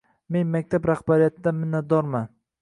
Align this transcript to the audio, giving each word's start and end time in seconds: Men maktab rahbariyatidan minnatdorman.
Men 0.35 0.47
maktab 0.55 0.87
rahbariyatidan 0.91 1.61
minnatdorman. 1.61 2.27